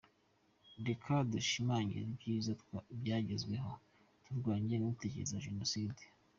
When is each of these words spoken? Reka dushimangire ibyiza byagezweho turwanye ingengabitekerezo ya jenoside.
Reka 0.87 1.13
dushimangire 1.31 2.05
ibyiza 2.11 2.51
byagezweho 3.01 3.71
turwanye 4.23 4.63
ingengabitekerezo 4.65 5.31
ya 5.35 5.45
jenoside. 5.47 6.01